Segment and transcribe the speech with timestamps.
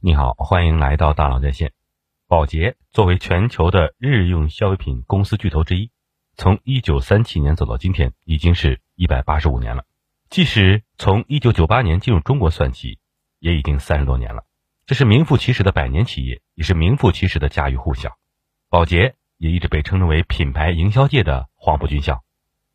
[0.00, 1.72] 你好，欢迎来到大佬在线。
[2.28, 5.90] 宝洁作为全球的日用消费品公司巨头之一，
[6.36, 9.84] 从一九三七年走到今天，已经是一百八十五年了。
[10.30, 13.00] 即使从一九九八年进入中国算起，
[13.40, 14.44] 也已经三十多年了。
[14.86, 18.16] 这是名副其实的百年企业，也是名副其实的家喻户晓。
[18.68, 22.22] 宝洁也一直被称之为品牌营销界的黄埔军校。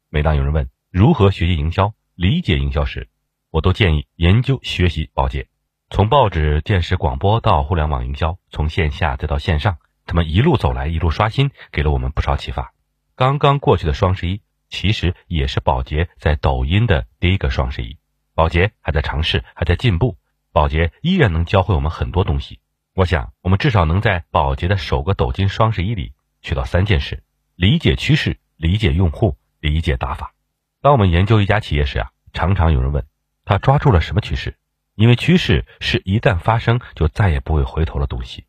[0.09, 3.07] 每当有人问如何学习营销、理解营销时，
[3.49, 5.47] 我都建议研究学习宝洁。
[5.89, 12.73] 从报纸、电视、广播到互联网营销，从线下再到线上，他们一路走来，一路刷新，给了我们不少启发。
[13.15, 17.97] 刚刚过去的双十一，其实也是宝洁在抖音的第一个双十一。
[18.33, 20.17] 宝洁还在尝试，还在进步，
[20.51, 22.59] 宝洁依然能教会我们很多东西。
[22.95, 27.23] 我想，我们至少能在宝洁的首个抖金双十一里学到三件事：
[27.55, 30.33] 理解趋势，理解用户，理解打法。
[30.81, 33.05] 当我们研究一家企业时啊，常常有人问
[33.45, 34.57] 他抓住了什么趋势？
[34.95, 38.45] 因为趋势是一旦发生就再也不会回头的东西，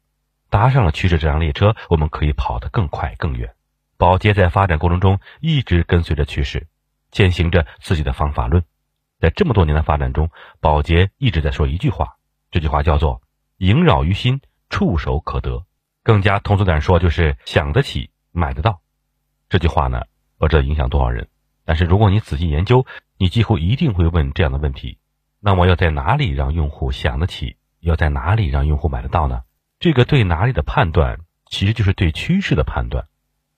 [0.50, 3.54] 搭上了趋势这辆列车，我们可以跑得更快更远。
[3.96, 6.66] 宝洁在发展过程中一直跟随着趋势，
[7.10, 8.62] 践行着自己的方法论。
[9.20, 12.16] 在这么多年的发展中，宝洁一直在说一句话，
[12.50, 13.22] 这句话叫做
[13.56, 15.64] “萦绕于心，触手可得”。
[16.04, 18.82] 更加通俗点说，就是想得起，买得到。
[19.48, 20.02] 这句话呢，
[20.36, 21.28] 不知道影响多少人，
[21.64, 22.84] 但是如果你仔细研究，
[23.16, 24.98] 你几乎一定会问这样的问题。
[25.46, 27.58] 那么要在哪里让用户想得起？
[27.80, 29.42] 要在哪里让用户买得到呢？
[29.78, 31.18] 这个对哪里的判断，
[31.50, 33.08] 其实就是对趋势的判断。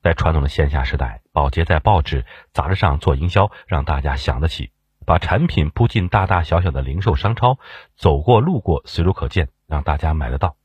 [0.02, 4.72] 在传统的线下时代，宝洁在报纸、杂志上做营销，让大家想得起，
[5.06, 7.60] 把产品铺进大大小小的零售商超，
[7.94, 10.56] 走过路过随处可见，让大家买得到。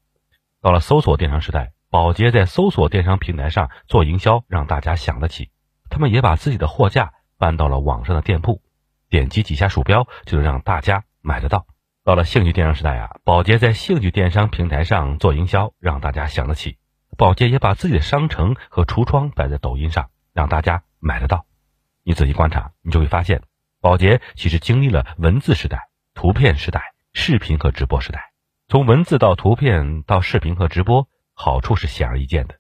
[0.60, 5.52] 到了搜索电商时代，宝洁在搜索电商平台上做营销，让大家想得起。
[5.88, 8.60] 他们也把自己的货架搬到了网上的店铺，
[9.08, 11.04] 点击几下鼠标就能让大家。
[11.22, 11.66] 买得到。
[12.04, 16.78] 到了兴趣电商时代啊，宝洁在兴趣电商平台上做营销，让大家想得起。
[17.18, 21.46] 宝洁也把自己的商城和橱窗摆在抖音上，让大家买得到。
[22.04, 23.44] 你仔细观察，你就会发现，
[23.80, 28.32] 宝洁其实经历了文字时代、图片时代、视频和直播时代。
[28.68, 32.56] 从文字到图片到视频和直播，好处是显而易见的，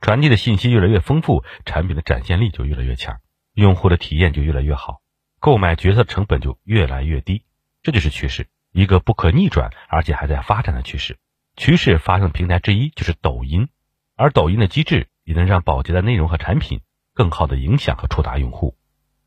[0.00, 3.18] 传递的信息越来越丰富，产品的展现力就越来越强，
[3.52, 5.02] 用户的体验就越来越好，
[5.40, 7.42] 购买决策成本就越来越低。
[7.86, 11.18] 这就是趋势，一个不可逆转而且还在发展的趋势。
[11.54, 13.68] 趋势发生的平台之一就是抖音，
[14.16, 16.80] 而抖音的机制也能让宝洁的内容和产品
[17.14, 18.76] 更好的影响和触达用户。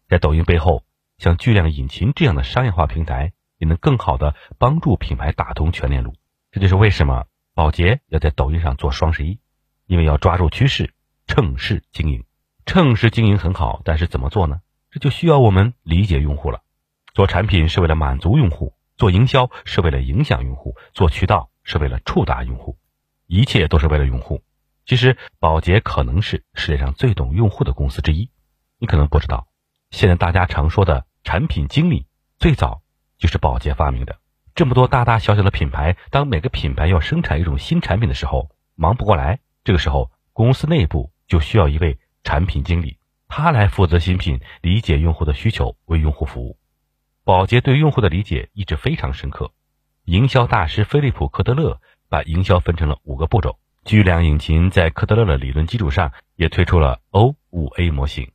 [0.10, 0.84] 在抖音背后，
[1.18, 6.14] 像巨量引擎这样的商业化平台，也能更好的帮助品牌打通全链路。
[6.52, 9.40] 这就是为什么宝洁要在抖音上做双十一，
[9.86, 10.94] 因为要抓住趋势，
[11.28, 12.26] 趁势经营。
[12.66, 14.60] 趁势经营很好，但是怎么做呢？
[14.92, 16.62] 这就需要我们理解用户了。
[17.20, 22.78] 做产品是为了满足用户，做营销是为了影响用户，做渠道是为了触达用户，
[23.28, 24.42] 一切都是为了用户。
[24.86, 28.30] 其实，宝洁可能是世界上最懂用户的公司之一。
[28.78, 29.48] 你可能不知道，
[29.92, 32.06] 现在大家常说的产品经理，
[32.38, 32.84] 最早
[33.18, 34.18] 就是宝洁发明的。
[34.56, 39.42] 这么多大大小小的品牌，当每个品牌要生产一种新产品的时候，忙不过来。
[39.66, 42.98] 这个时候，公司内部就需要一位产品经理，
[43.28, 46.58] 他来负责新品，理解用户的需求，为用户服务。
[47.30, 49.52] 宝洁对用户的理解一直非常深刻。
[50.06, 51.80] 营销大师菲利普·科德勒
[52.10, 53.60] 把营销分成了五个步骤。
[53.86, 58.32] 巨量引擎在科德勒的理论基础上，也推出了 O 五 A 模型，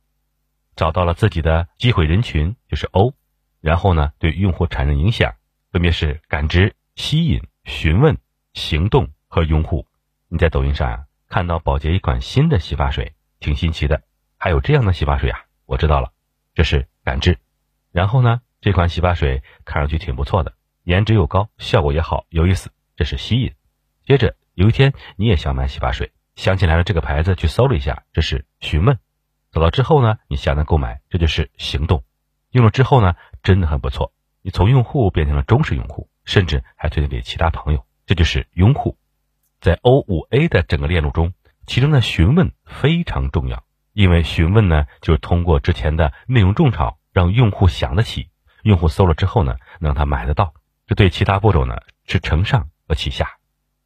[0.77, 3.13] 找到了自己的机会人群，就是 O。
[3.59, 5.33] 然后呢，对用户产生影响，
[5.73, 8.17] 分别是感知、吸引、询问、
[8.53, 9.85] 行动和拥护。
[10.29, 14.03] 你在抖音上啊，看到宝洁一款新的洗发水，挺新奇的。
[14.37, 16.13] 还有这样的洗发水啊，我知道了，
[16.53, 17.37] 这是感知。
[17.91, 18.39] 然后呢？
[18.65, 23.53] 这款洗发水看上去挺不错的，颜值又高，效果也好，有意思，这是吸引。
[24.03, 28.97] 接着有一天你也想买洗发水，想起来了这个牌子，去搜了一下，这是询问。
[29.51, 32.03] 走到之后呢，你下单购买，这就是行动。
[32.49, 34.11] 用了之后呢，真的很不错，
[34.41, 38.97] 你从用户变成了忠实用户，甚至还推荐给其他朋友，这就是拥护。
[39.61, 41.33] 在 O 五 A 的整个链路中，
[41.67, 43.63] 其中的询问非常重要，
[43.93, 48.27] 因为询问呢，就是通过之前的内容种草，让用户想得起。
[48.65, 50.55] 用户搜了之后呢，能让他买得到，
[50.87, 51.77] 这对其他步骤呢
[52.07, 53.37] 是承上和启下，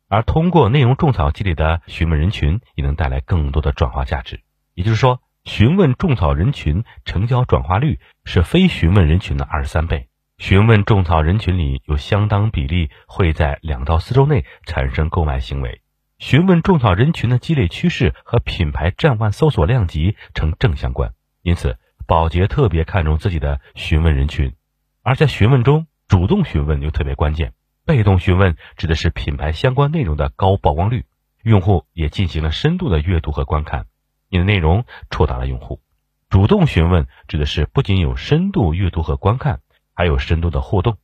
[0.07, 4.41] 而通过内容种草积累的询问人群，也能带来更多的转化价值。
[4.75, 10.07] 也就是说，询问种草人群成交转化率是非询问人群的二十三倍。
[10.37, 15.81] 询问种草人群里有相当比例会在两到四周内产生购买行为。
[16.19, 21.11] 询问种草人群的积累趋势和品牌站外搜索量级成正相关，
[21.41, 21.77] 因此
[22.07, 24.53] 宝洁特别看重自己的询问人群。
[25.01, 27.53] 而在询问中，主动询问就特别关键，
[27.85, 31.05] 被动询问指的是品牌相关内容的高曝光率，
[31.43, 33.85] 用户也进行了深度的阅读和观看，
[34.29, 35.81] 你的内容触达了用户。
[36.29, 39.61] 主动询问指的是不仅有深度阅读和观看，
[39.95, 40.97] 还有深度的互动，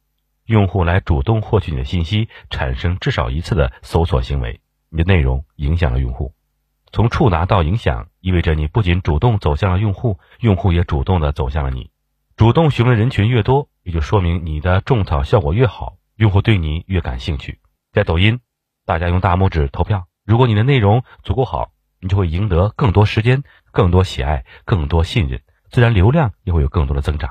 [0.46, 4.60] 用户来主动获取你的信息，产生至少一次的搜索行为，
[4.90, 6.34] 你的内容影响了用户。
[6.92, 11.90] 从触达到影响，意味着你不仅主动走向了用户，用户也主动的走向了你。
[12.38, 17.60] 主动询问人群越多，也就说明你的种草效果越好，用户对你越感兴趣。
[17.94, 18.40] 在抖音，
[18.84, 21.70] 大家用大拇指投票，如果你的内容足够好，
[22.02, 23.44] 你就会赢得更多时间。
[23.72, 27.30] 更多喜爱，更多信任，自然流量也会有更多的增长。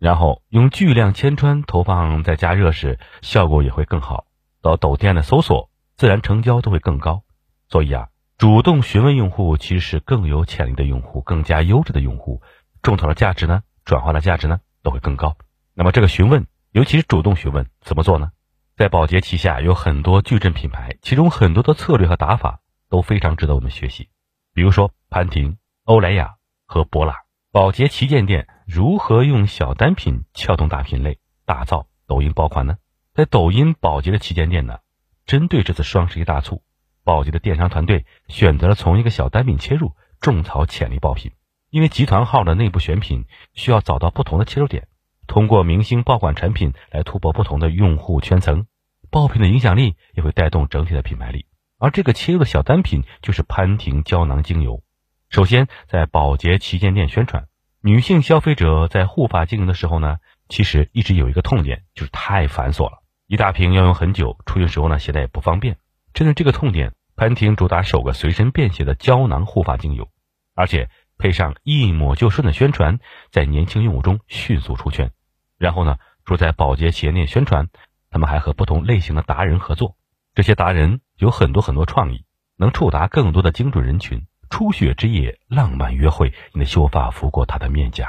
[0.00, 4.24] 然后用巨量千川投放在加热时，效果也会更好。
[4.60, 7.22] 到抖店的搜索，自然成交都会更高。
[7.68, 8.08] 所以啊，
[8.38, 12.42] 主动询问用户其实是更有潜力的用户，更加优质的用户，
[12.82, 15.36] 种草的价值呢，转化的价值呢，都会更高。
[15.74, 18.30] 那么这个询问，尤其是主动询问，怎么做呢？
[18.76, 24.08] 在宝洁旗下有很多矩阵品牌，其中很多的策略和打法都非常值得我们学习。
[24.54, 25.58] 比如说潘婷。
[25.84, 27.16] 欧莱雅和博朗，
[27.50, 32.76] 宝洁旗舰店如何用小单品撬动大品类，打造抖音爆款呢？
[33.14, 34.78] 在抖音宝洁的旗舰店呢，
[35.26, 36.62] 针对这次双十一大促，
[37.02, 41.32] 宝洁的电商团队选择了从一个小单品切入，种草潜力爆品。
[41.68, 44.86] 因为集团号的内部选品需要找到不同的切入点，
[45.26, 48.66] 通过明星爆款产品来突破不同的用户圈层，
[49.10, 51.46] 爆品的影响力也会带动整体的品牌力。
[51.78, 54.82] 而这个切入的小单品就是潘婷胶囊精油。
[55.30, 57.46] 首先，在宝洁旗舰店宣传，
[57.80, 65.78] 女性消费者在护发经营的时候呢，其实一直有一个痛点，就是太繁琐了，一大瓶要用很久，出行时候呢携带也不方便。
[66.12, 70.08] 针对这个痛点，潘婷主打首个随身便携的胶囊护发精油，
[70.54, 70.90] 而且
[71.22, 72.98] 配上一抹就顺的宣传，
[73.30, 75.12] 在年轻用户中迅速出圈。
[75.56, 77.68] 然后呢，除在保洁旗舰店宣传，
[78.10, 79.96] 他们还和不同类型的达人合作，
[80.34, 82.24] 这些达人有很多很多创意，
[82.56, 84.26] 能触达更多的精准人群。
[84.50, 88.08] 初雪之夜，浪漫约会，你的秀发拂过他的面颊，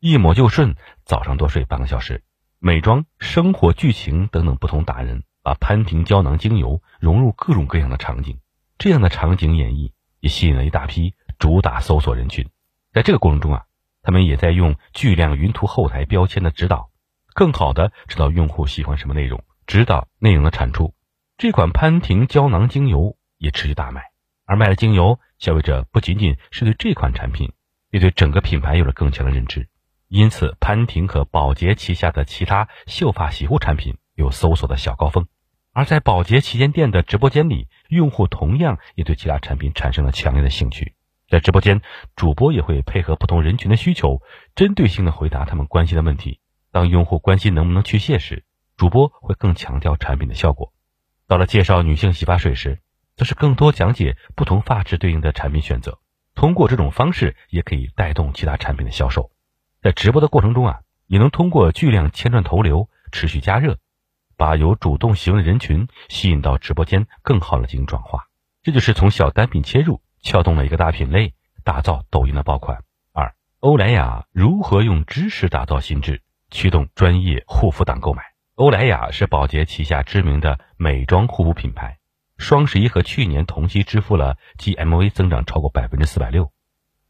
[0.00, 0.74] 一抹就顺。
[1.04, 2.24] 早上多睡半个小时，
[2.58, 8.40] 美妆、生活、剧情等等不同达人把潘婷胶囊精油融入各种各样的场景，
[8.76, 12.48] 这样的场景演绎也吸引了一大批主打搜索人群。
[12.92, 13.64] 在这个过程中啊，
[14.02, 16.90] 他们也在用巨量云图后台标签的指导，
[17.34, 20.94] 更好的知道用户喜欢什么内容，指导内容的产出。
[21.38, 24.02] 这款潘婷胶囊精油也持续大卖。
[24.44, 27.52] 而卖了精油，消费者不仅仅是对这款产品，
[27.90, 29.68] 也对整个品牌有了更强的认知。
[30.08, 35.26] 因此，潘婷和宝洁旗下的其他秀发洗护产品有搜索的小高峰。
[35.72, 40.94] 而在宝洁旗舰店的直播间里，用户同样也对其他产品产生了强烈的兴趣。
[41.30, 41.80] 在直播间，
[42.16, 44.20] 主播也会配合不同人群的需求，
[44.56, 46.40] 针对性的回答他们关心的问题。
[46.72, 48.44] 当用户关心能不能去屑时，
[48.76, 50.72] 主播会更强调产品的效果。
[51.28, 52.80] 到了介绍女性洗发水时，
[53.14, 56.00] 则是更多讲解不同发质对应的产品选择，
[56.34, 59.30] 通过这种方式也可以带动其他产品的销售。
[59.80, 63.78] 在直播的过程中啊，也能通过巨量千转投流持续加热，
[64.36, 68.26] 把有主动行为的人群吸引到直播间，更好的进行转化。
[68.64, 71.34] 这就是从小单品切入，撬动了一个大品类，
[71.64, 72.84] 打造抖音的爆款。
[73.12, 78.22] 二，欧莱雅如何用知识打造心智，驱动专业护肤党购买？
[78.54, 81.98] 欧莱雅是宝洁旗下知名的美妆护肤品牌。
[82.36, 86.50] 双十一和去年同期支付了 GMV 增长超过百分之四百六。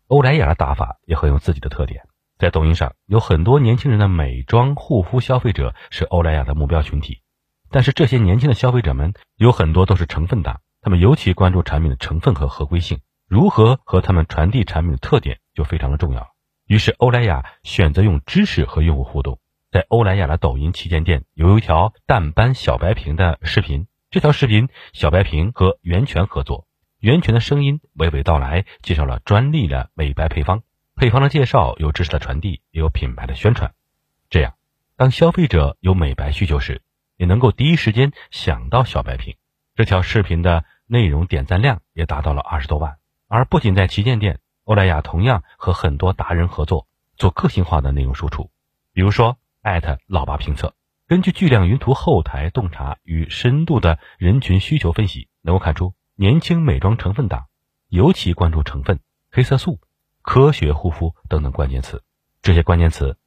[0.09, 2.03] 欧莱雅的打法也很有自己的特点，
[2.37, 7.23] 在抖音上有很多年轻人的美妆护肤消费者是欧莱雅的目标群体，
[7.71, 16.29] 但是这些年轻的消费者们有很多都是成分党，他们尤其关注产品的成分和合规性，如何和他们传递产品的特点就非常的重要。
[16.67, 23.87] 于是欧莱雅选择用知识和用户互动，在欧莱雅的抖音旗舰店有一条淡斑小白瓶的视频。
[24.11, 26.67] 这条视频，小白瓶和源泉合作，
[26.99, 30.63] 源泉的声音娓娓道来，介绍了专利的美白配方。
[30.97, 33.73] 配方的介绍有知识的传递，也有品牌的宣传。
[34.29, 34.55] 这样，
[34.97, 36.83] 当消费者有美白需求时，
[37.17, 39.37] 也能够第一时间想到小白瓶。
[39.75, 42.97] 这条视频的内容点赞量也达到了二十多万。
[43.29, 46.87] 而不仅在旗舰店，欧莱雅同样和很多达人合作，
[47.17, 48.51] 做个性化的内容输出，
[48.93, 50.75] 比如说艾特老爸评测。
[51.07, 57.47] 根据巨量云图后台洞察与深度的人群需求分析，能够看出年轻美妆成分党
[57.89, 59.01] 尤其关注成分、
[59.31, 59.81] 黑色素、
[60.23, 62.05] 科学护肤等等关键词。
[62.43, 63.19] 这些关键词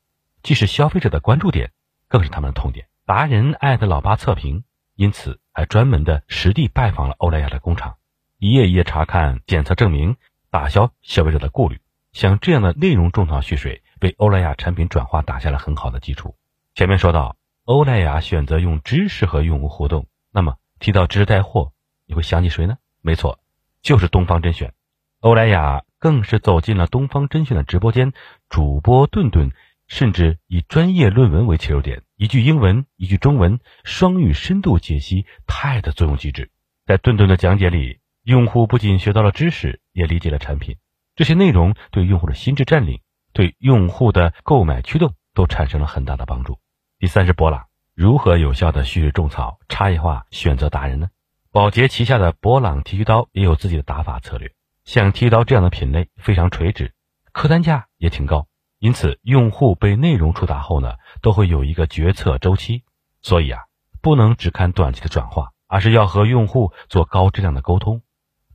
[0.42, 1.72] 既是消费者的关注点，
[2.08, 2.88] 更是他们的痛点。
[3.06, 4.64] 达人艾特老八测评，
[4.96, 7.96] 因此还专门的实地拜访了欧莱雅的工厂，
[8.40, 10.18] 一页一页查看检测证明，
[10.50, 11.80] 打消消费者的顾虑。
[12.12, 16.36] 像这样的内容种草蓄水，为欧莱雅产品转化打下了很好的基础。
[16.76, 17.38] 前面说到。
[17.66, 20.08] 欧莱雅选择用知识和用户互动。
[20.34, 21.72] 那么提到知识带货，
[22.06, 22.76] 你会想起谁呢？
[23.02, 23.40] 没错，
[23.82, 24.74] 就是东方甄选。
[25.22, 28.12] 欧莱雅更是走进了东方甄选的直播间，
[28.50, 29.54] 主播顿顿
[29.94, 36.50] 甚至以专业论文为切入点，一句英文，一句中文，双语深度解析态的作用机制。
[36.88, 40.78] 在顿顿的讲解里，用户不仅学到了知识，也理解了产品。
[41.16, 43.02] 这些内容对用户的心智占领，
[43.34, 46.58] 对用户的购买驱动都产生了很大的帮助。
[46.98, 51.10] 第三是博朗，如何有效的蓄水种草、差异化选择达人呢？
[51.52, 54.54] 宝洁旗下的博朗剃须刀也有自己的打法策略。
[54.86, 56.96] 像剃须刀这样的品类非常垂直，
[57.32, 58.48] 客单价也挺高，
[58.84, 62.84] 因此用户被内容触达后呢，都会有一个决策周期。
[63.22, 63.62] 所以啊，
[64.02, 65.52] 不能只看短期的转化。
[65.74, 68.04] 而是要和用户做高质量的沟通。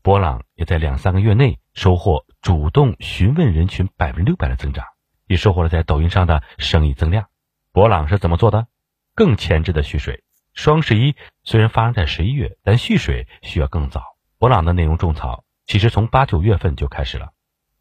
[0.02, 4.84] 博朗也在两三个月内收获主动询问人群百分之六百的增长，
[5.26, 7.26] 也收获了在抖音上的生意增量。
[7.72, 8.68] 博朗是怎么做的？
[9.16, 10.22] 更前置的蓄水。
[10.54, 14.04] 双十一虽然发生在十一月，但蓄水需要更早。
[14.38, 17.30] 博朗的内容种草其实从八九月份就开始了。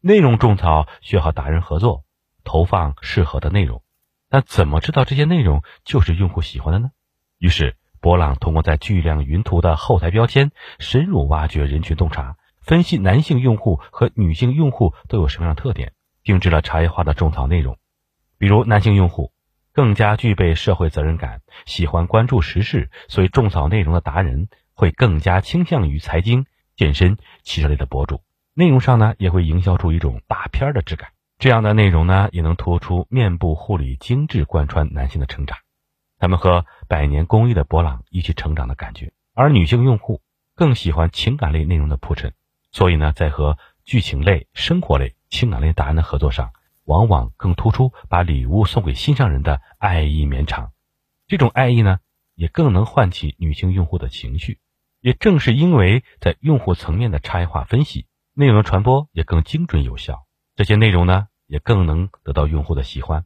[0.00, 2.02] 内容种草需要和达人合作，
[2.48, 3.84] 投放适合的内容。
[4.28, 6.90] 那怎么知道这些内容就是用户喜欢的呢？
[7.38, 7.76] 于是。
[8.00, 17.76] 博朗通过在巨量云图的后台标签，深入挖掘人群洞察，分析男性用户和女性用户都有什么样的特点，定制了差异化的种草内容。
[18.38, 19.32] 比如，男性用户
[19.72, 28.22] 更加具备社会责任感，喜欢关注时事，所以种草内容的达人会更加倾向于财经、健身、汽车类的博主。
[28.54, 31.10] 内容上呢，也会营销出一种大片的质感。
[31.38, 35.56] 这样的内容呢，也能突出面部护理精致贯穿男性的成长。
[36.18, 40.20] 他们和百年公益的博朗一起成长的感觉，而女性用户
[40.56, 42.32] 更喜欢情感类内容的铺陈，
[42.72, 46.50] 所以呢，在和剧情类、生活类、情感类达人的合作上，
[46.84, 50.72] 往往更突出把礼物送给心上人的爱意绵长。
[51.28, 52.00] 这种爱意呢，
[52.34, 54.58] 也更能唤起女性用户的情绪。
[55.00, 60.26] 也正是因为在用户层面的差异化分析，内容的传播也更精准有效，
[60.58, 63.24] 这些内容呢，也更能得到用户的喜欢。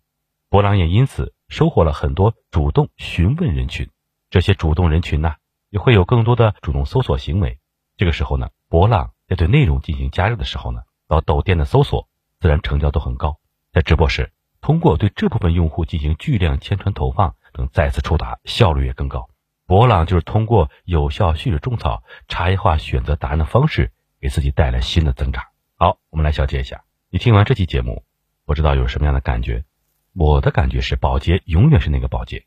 [0.50, 1.32] 博朗也因此。
[1.48, 3.90] 收获了很多主动询问人群，
[4.30, 5.34] 这些主动人群呢，
[5.68, 7.58] 也会有更多的主动搜索行为。
[7.98, 12.08] 这个时候呢，博朗在对内容进行加热的时候呢，到抖店的搜索
[12.40, 13.38] 自然成交都很高。
[13.70, 19.28] 在直播时，通过对这部分用户进行巨量千传投放等再次触达，效率也更高。
[19.66, 25.44] 博朗就是通过有效蓄水种草、差异化选择答案的方式，给自己带来新的增长。
[25.76, 26.82] 好，我们来小结一下，
[27.14, 28.04] 你听完这期节目，
[28.46, 29.66] 不知道有什么样的感觉？
[30.14, 32.46] 我的感觉是，保洁永远是那个保洁，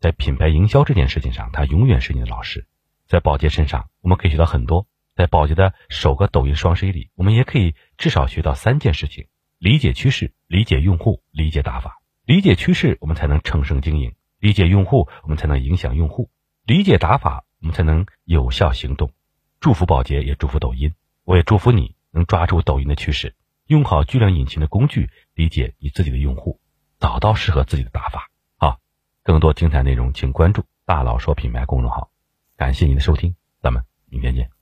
[0.00, 2.66] 在品牌营销这件事情上，他永远是你的老师。
[3.06, 4.86] 在保洁身上，我们可以学到很多。
[5.14, 9.26] 在保洁的首个抖音双十一里，我们也可以至少学到三件事情：
[9.58, 12.00] 理解趋势，理解用户，理解打法。
[12.24, 16.30] 理解趋势，我们才能乘胜经营；理解用户，我们才能影响用户；
[16.64, 19.12] 理解打法，我们才能有效行动。
[19.60, 20.94] 祝福保洁，也祝福抖音。
[21.24, 23.34] 我也祝福你能抓住抖音的趋势，
[23.66, 26.60] 用好巨量引擎的工具，理解你自己的用户。
[26.98, 28.30] 找到适合自己的打法。
[28.56, 28.80] 好，
[29.22, 32.10] 更多精彩内容，请关注“大佬说品牌”公众号。
[32.56, 34.55] 感谢您的收听，咱们明天见。